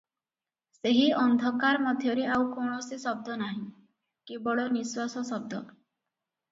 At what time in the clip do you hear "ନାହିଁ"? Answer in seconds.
3.45-3.63